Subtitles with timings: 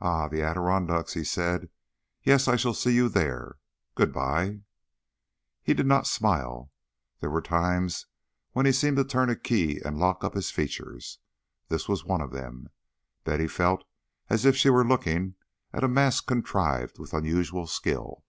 [0.00, 1.68] "Ah, the Adirondacks!" he said.
[2.22, 3.58] "Yes, I shall see you there.
[3.94, 4.60] Good bye."
[5.62, 6.72] He did not smile.
[7.20, 8.06] There were times
[8.52, 11.18] when he seemed to turn a key and lock up his features.
[11.68, 12.70] This was one of them.
[13.24, 13.84] Betty felt
[14.30, 15.34] as if she were looking
[15.70, 18.24] at a mask contrived with unusual skill.